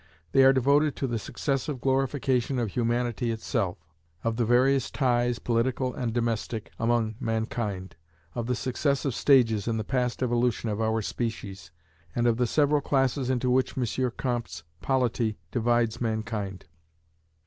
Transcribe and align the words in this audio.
They 0.31 0.43
are 0.43 0.51
devoted 0.51 0.95
to 0.95 1.05
the 1.05 1.19
successive 1.19 1.79
glorification 1.79 2.57
of 2.57 2.71
Humanity 2.71 3.29
itself; 3.29 3.77
of 4.23 4.35
the 4.35 4.45
various 4.45 4.89
ties, 4.89 5.37
political 5.37 5.93
and 5.93 6.11
domestic, 6.11 6.71
among 6.79 7.13
mankind; 7.19 7.95
of 8.33 8.47
the 8.47 8.55
successive 8.55 9.13
stages 9.13 9.67
in 9.67 9.77
the 9.77 9.83
past 9.83 10.23
evolution 10.23 10.69
of 10.69 10.81
our 10.81 11.03
species; 11.03 11.69
and 12.15 12.25
of 12.25 12.37
the 12.37 12.47
several 12.47 12.81
classes 12.81 13.29
into 13.29 13.51
which 13.51 13.77
M. 13.77 14.11
Comte's 14.17 14.63
polity 14.81 15.37
divides 15.51 16.01
mankind. 16.01 16.65